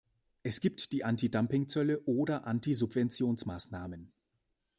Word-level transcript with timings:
Es 0.41 0.61
gibt 0.61 0.93
die 0.93 1.03
Antidumpingzölle 1.03 2.01
oder 2.05 2.47
Antisubventionsmaßnahmen. 2.47 4.11